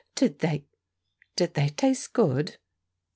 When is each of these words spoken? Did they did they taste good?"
Did 0.15 0.39
they 0.39 0.65
did 1.35 1.53
they 1.53 1.69
taste 1.69 2.13
good?" 2.13 2.57